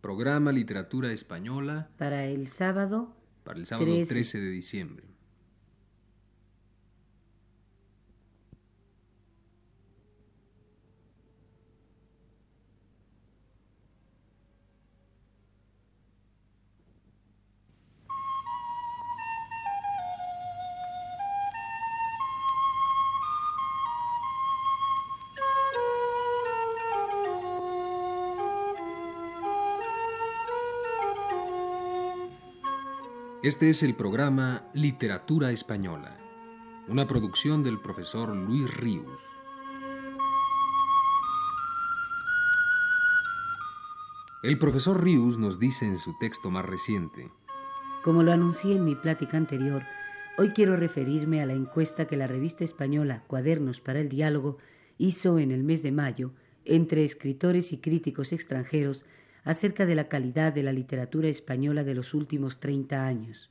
[0.00, 4.08] Programa Literatura Española para el sábado para el sábado 13.
[4.08, 5.04] 13 de diciembre.
[33.42, 36.18] Este es el programa Literatura Española,
[36.88, 39.18] una producción del profesor Luis Ríos.
[44.42, 47.30] El profesor Ríos nos dice en su texto más reciente,
[48.04, 49.84] Como lo anuncié en mi plática anterior,
[50.36, 54.58] hoy quiero referirme a la encuesta que la revista española Cuadernos para el Diálogo
[54.98, 56.32] hizo en el mes de mayo
[56.66, 59.06] entre escritores y críticos extranjeros
[59.44, 63.50] acerca de la calidad de la literatura española de los últimos 30 años.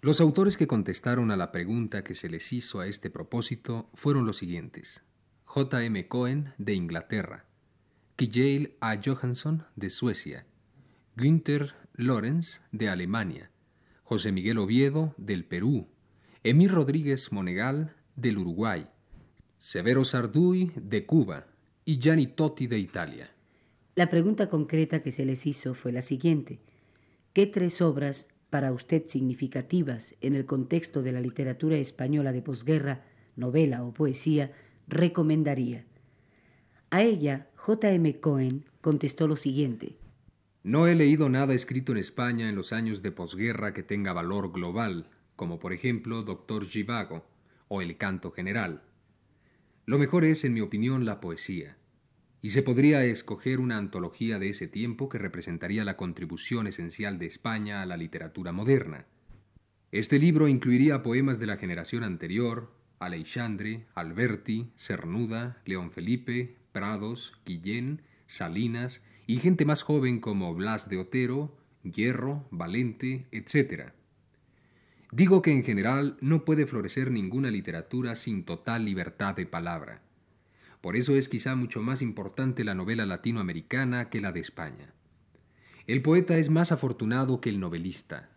[0.00, 4.26] Los autores que contestaron a la pregunta que se les hizo a este propósito fueron
[4.26, 5.02] los siguientes.
[5.44, 5.84] J.
[5.84, 6.06] M.
[6.06, 7.46] Cohen, de Inglaterra.
[8.16, 8.96] Kjell A.
[9.04, 10.46] Johansson, de Suecia.
[11.16, 13.50] Günther Lorenz, de Alemania.
[14.04, 15.88] José Miguel Oviedo, del Perú.
[16.44, 18.86] Emir Rodríguez Monegal, del Uruguay.
[19.58, 21.46] Severo Sarduy, de Cuba.
[21.84, 23.34] Y Gianni Totti, de Italia.
[23.98, 26.60] La pregunta concreta que se les hizo fue la siguiente.
[27.32, 33.02] ¿Qué tres obras para usted significativas en el contexto de la literatura española de posguerra,
[33.34, 34.52] novela o poesía,
[34.86, 35.84] recomendaría?
[36.90, 37.90] A ella, J.
[37.90, 38.20] M.
[38.20, 39.96] Cohen contestó lo siguiente.
[40.62, 44.52] No he leído nada escrito en España en los años de posguerra que tenga valor
[44.52, 47.26] global, como por ejemplo Doctor Givago
[47.66, 48.80] o El Canto General.
[49.86, 51.78] Lo mejor es, en mi opinión, la poesía,
[52.40, 57.26] y se podría escoger una antología de ese tiempo que representaría la contribución esencial de
[57.26, 59.06] España a la literatura moderna.
[59.90, 68.02] Este libro incluiría poemas de la generación anterior, Aleixandre, Alberti, Cernuda, León Felipe, Prados, Guillén,
[68.26, 73.92] Salinas y gente más joven como Blas de Otero, Hierro, Valente, etc.
[75.10, 80.02] Digo que en general no puede florecer ninguna literatura sin total libertad de palabra.
[80.80, 84.94] Por eso es quizá mucho más importante la novela latinoamericana que la de España.
[85.86, 88.30] El poeta es más afortunado que el novelista.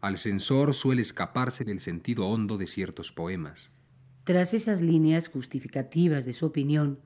[0.00, 3.70] Al censor suele escaparse del sentido hondo de ciertos poemas.
[4.24, 7.00] Tras esas líneas justificativas de su opinión,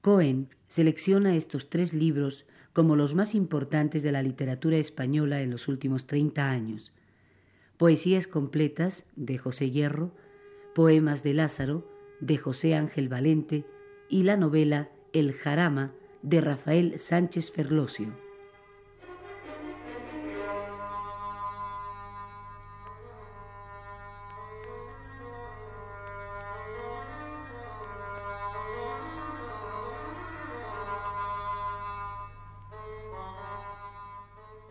[0.00, 5.68] Cohen selecciona estos tres libros como los más importantes de la literatura española en los
[5.68, 6.92] últimos 30 años.
[7.76, 10.14] Poesías completas de José Hierro,
[10.74, 11.90] Poemas de Lázaro
[12.20, 13.64] de José Ángel Valente
[14.08, 15.92] y la novela El Jarama
[16.22, 18.28] de Rafael Sánchez Ferlosio.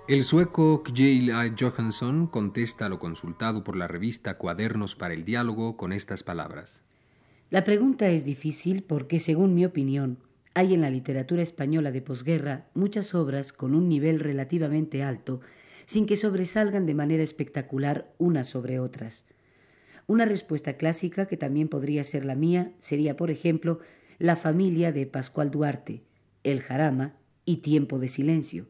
[0.07, 1.53] El sueco Kjell A.
[1.59, 6.81] Johansson contesta a lo consultado por la revista Cuadernos para el Diálogo con estas palabras.
[7.49, 10.17] La pregunta es difícil porque, según mi opinión,
[10.53, 15.39] hay en la literatura española de posguerra muchas obras con un nivel relativamente alto,
[15.85, 19.23] sin que sobresalgan de manera espectacular unas sobre otras.
[20.07, 23.79] Una respuesta clásica, que también podría ser la mía, sería, por ejemplo,
[24.19, 26.03] La familia de Pascual Duarte,
[26.43, 27.15] El Jarama
[27.45, 28.67] y Tiempo de Silencio.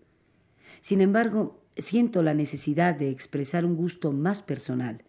[0.82, 5.04] Sin embargo, siento la necesidad de expresar un gusto más personal,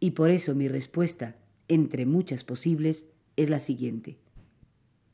[0.00, 1.36] y por eso mi respuesta,
[1.68, 4.18] entre muchas posibles, es la siguiente.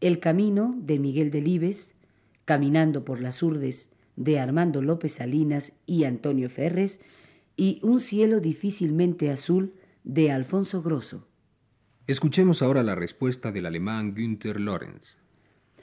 [0.00, 1.94] El camino de Miguel Delibes,
[2.44, 7.00] Caminando por las Urdes de Armando López Salinas y Antonio Ferres,
[7.56, 9.74] y Un cielo difícilmente azul
[10.04, 11.26] de Alfonso Grosso.
[12.06, 15.18] Escuchemos ahora la respuesta del alemán Günther Lorenz.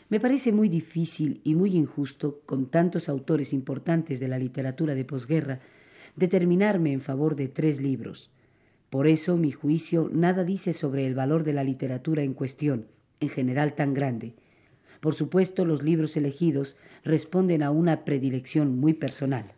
[0.10, 5.06] Me parece muy difícil y muy injusto, con tantos autores importantes de la literatura de
[5.06, 5.60] posguerra,
[6.16, 8.32] determinarme en favor de tres libros.
[8.90, 12.88] Por eso mi juicio nada dice sobre el valor de la literatura en cuestión,
[13.20, 14.36] en general tan grande.
[15.00, 19.54] Por supuesto, los libros elegidos responden a una predilección muy personal.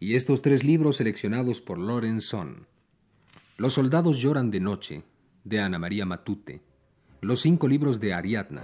[0.00, 2.66] Y estos tres libros seleccionados por Lorenz son
[3.56, 5.02] Los soldados lloran de noche,
[5.44, 6.62] de Ana María Matute,
[7.20, 8.62] Los cinco libros de Ariadna,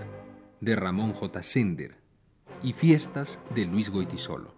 [0.61, 1.43] de Ramón J.
[1.43, 1.97] Sender,
[2.63, 4.55] y Fiestas de Luis Goitisolo.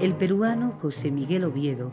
[0.00, 1.92] El peruano José Miguel Oviedo,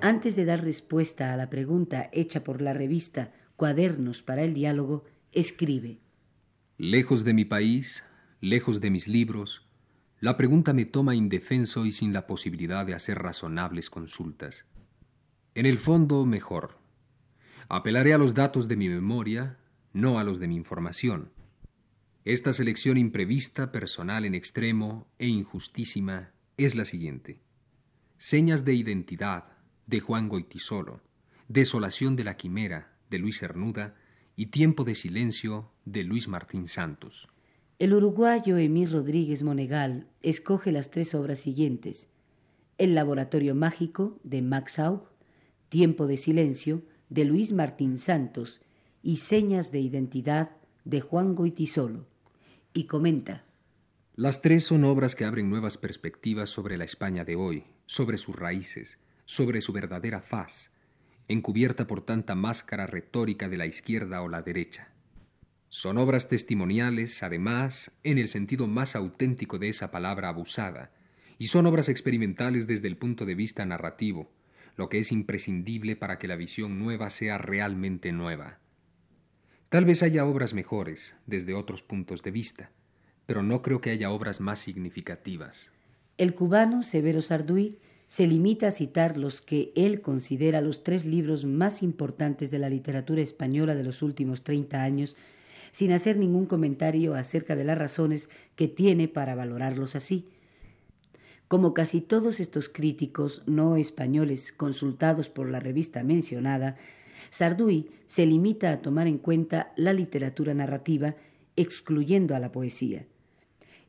[0.00, 5.04] antes de dar respuesta a la pregunta hecha por la revista Cuadernos para el Diálogo,
[5.30, 6.00] escribe
[6.76, 8.02] Lejos de mi país,
[8.40, 9.64] lejos de mis libros,
[10.18, 14.66] la pregunta me toma indefenso y sin la posibilidad de hacer razonables consultas.
[15.54, 16.78] En el fondo, mejor.
[17.68, 19.56] Apelaré a los datos de mi memoria,
[19.92, 21.30] no a los de mi información.
[22.24, 27.40] Esta selección imprevista, personal en extremo e injustísima es la siguiente.
[28.18, 29.44] Señas de identidad
[29.86, 31.00] de Juan Goitisolo,
[31.48, 33.94] Desolación de la Quimera de Luis Cernuda
[34.36, 37.28] y Tiempo de Silencio de Luis Martín Santos.
[37.78, 42.08] El uruguayo Emil Rodríguez Monegal escoge las tres obras siguientes.
[42.78, 45.04] El Laboratorio Mágico de Max Aub,
[45.68, 48.60] Tiempo de Silencio de Luis Martín Santos
[49.02, 52.06] y Señas de Identidad de Juan Goitisolo.
[52.72, 53.45] Y comenta.
[54.18, 58.34] Las tres son obras que abren nuevas perspectivas sobre la España de hoy, sobre sus
[58.34, 60.70] raíces, sobre su verdadera faz,
[61.28, 64.88] encubierta por tanta máscara retórica de la izquierda o la derecha.
[65.68, 70.92] Son obras testimoniales, además, en el sentido más auténtico de esa palabra abusada,
[71.36, 74.32] y son obras experimentales desde el punto de vista narrativo,
[74.76, 78.60] lo que es imprescindible para que la visión nueva sea realmente nueva.
[79.68, 82.70] Tal vez haya obras mejores desde otros puntos de vista,
[83.26, 85.70] pero no creo que haya obras más significativas.
[86.16, 87.78] El cubano Severo Sarduy
[88.08, 92.70] se limita a citar los que él considera los tres libros más importantes de la
[92.70, 95.16] literatura española de los últimos treinta años,
[95.72, 100.28] sin hacer ningún comentario acerca de las razones que tiene para valorarlos así.
[101.48, 106.76] Como casi todos estos críticos no españoles consultados por la revista mencionada,
[107.30, 111.16] Sarduy se limita a tomar en cuenta la literatura narrativa,
[111.56, 113.04] excluyendo a la poesía.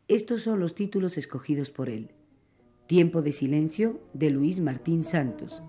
[0.08, 2.12] Estos son los títulos escogidos por él.
[2.88, 5.62] Tiempo de silencio de Luis Martín Santos,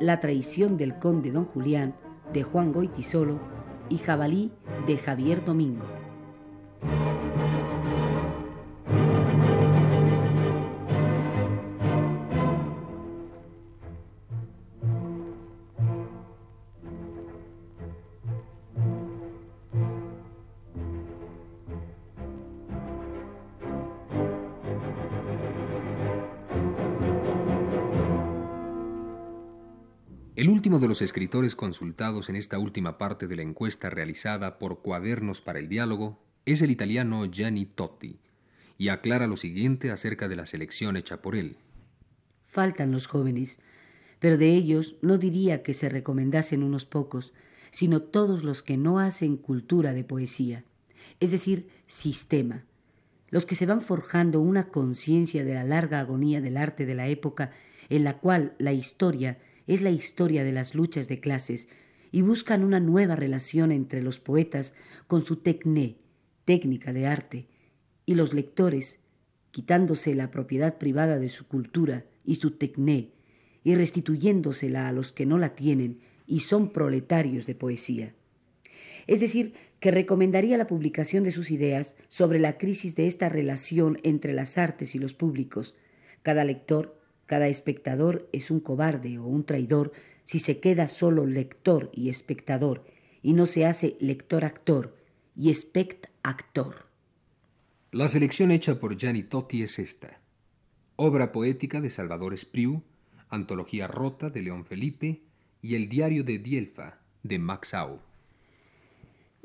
[0.00, 1.94] La traición del conde don Julián
[2.32, 3.38] de Juan Goitisolo
[3.88, 4.50] y Jabalí
[4.88, 5.84] de Javier Domingo.
[30.36, 34.82] El último de los escritores consultados en esta última parte de la encuesta realizada por
[34.82, 38.18] Cuadernos para el Diálogo es el italiano Gianni Totti,
[38.76, 41.56] y aclara lo siguiente acerca de la selección hecha por él.
[42.44, 43.58] Faltan los jóvenes,
[44.18, 47.32] pero de ellos no diría que se recomendasen unos pocos,
[47.70, 50.64] sino todos los que no hacen cultura de poesía,
[51.18, 52.66] es decir, sistema,
[53.30, 57.08] los que se van forjando una conciencia de la larga agonía del arte de la
[57.08, 57.52] época
[57.88, 61.68] en la cual la historia es la historia de las luchas de clases
[62.12, 64.74] y buscan una nueva relación entre los poetas
[65.06, 65.96] con su tecné,
[66.44, 67.46] técnica de arte,
[68.06, 69.00] y los lectores,
[69.50, 73.10] quitándose la propiedad privada de su cultura y su tecné,
[73.64, 78.14] y restituyéndosela a los que no la tienen y son proletarios de poesía.
[79.06, 83.98] Es decir, que recomendaría la publicación de sus ideas sobre la crisis de esta relación
[84.02, 85.74] entre las artes y los públicos.
[86.22, 89.92] Cada lector cada espectador es un cobarde o un traidor
[90.24, 92.84] si se queda solo lector y espectador
[93.22, 94.96] y no se hace lector-actor
[95.36, 96.86] y espect-actor.
[97.92, 100.20] La selección hecha por Gianni Totti es esta.
[100.96, 102.82] Obra poética de Salvador Espriu,
[103.28, 105.22] Antología rota de León Felipe
[105.60, 108.00] y El diario de Dielfa de Max Au.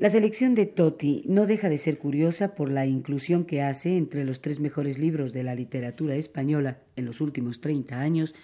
[0.02, 4.24] La selección de Totti no deja de ser curiosa por la inclusión que hace entre
[4.24, 8.34] los tres mejores libros de la literatura española en los últimos 30 años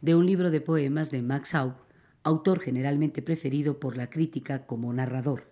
[0.00, 1.74] de un libro de poemas de Max Aub,
[2.22, 5.50] autor generalmente preferido por la crítica como narrador.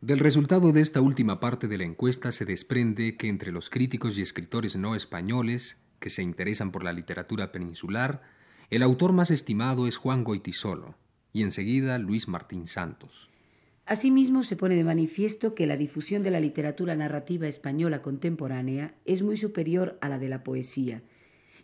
[0.00, 4.18] Del resultado de esta última parte de la encuesta se desprende que entre los críticos
[4.18, 8.22] y escritores no españoles que se interesan por la literatura peninsular,
[8.70, 10.96] el autor más estimado es Juan Goitisolo
[11.32, 13.30] y enseguida Luis Martín Santos.
[13.86, 19.22] Asimismo, se pone de manifiesto que la difusión de la literatura narrativa española contemporánea es
[19.22, 21.02] muy superior a la de la poesía,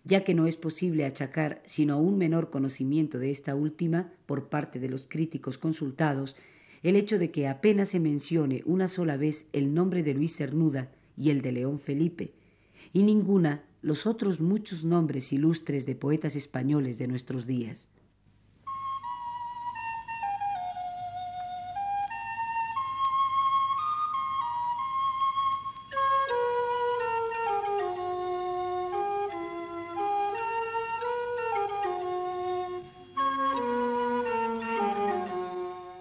[0.05, 4.49] ya que no es posible achacar sino a un menor conocimiento de esta última por
[4.49, 6.37] parte de los críticos consultados
[6.83, 10.91] el hecho de que apenas se mencione una sola vez el nombre de Luis Cernuda
[11.17, 12.33] y el de León Felipe,
[12.93, 17.90] y ninguna los otros muchos nombres ilustres de poetas españoles de nuestros días.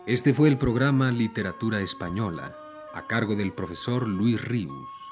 [0.10, 2.58] Este fue el programa Literatura Española,
[2.96, 5.09] a cargo del profesor Luis Ríos.